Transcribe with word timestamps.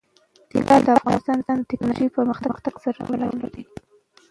طلا 0.67 0.77
د 0.85 0.87
افغانستان 1.17 1.57
د 1.59 1.63
تکنالوژۍ 1.71 2.07
پرمختګ 2.17 2.73
سره 2.83 2.97
تړاو 3.07 3.39
لري. 3.41 3.63